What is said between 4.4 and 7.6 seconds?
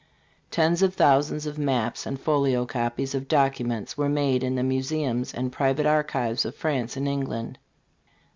in the museums and public archives of France and England.